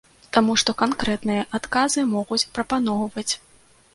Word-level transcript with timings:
Таму 0.35 0.53
што 0.61 0.73
канкрэтныя 0.79 1.43
адказы 1.59 2.05
могуць 2.15 2.41
прапаноўваць. 2.57 3.29